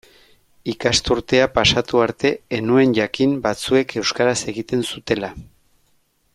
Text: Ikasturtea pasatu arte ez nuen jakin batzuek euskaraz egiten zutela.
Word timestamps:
Ikasturtea 0.71 1.49
pasatu 1.57 2.01
arte 2.05 2.31
ez 2.59 2.61
nuen 2.71 2.97
jakin 3.01 3.37
batzuek 3.45 3.95
euskaraz 4.03 4.37
egiten 4.55 4.85
zutela. 4.93 5.35